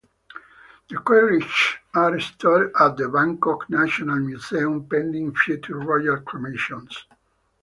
The 0.89 0.97
carriages 1.05 1.75
are 1.93 2.19
stored 2.19 2.71
at 2.81 2.97
the 2.97 3.07
Bangkok 3.07 3.69
National 3.69 4.17
Museum 4.19 4.89
pending 4.89 5.35
future 5.35 5.77
royal 5.77 6.21
cremations. 6.21 6.97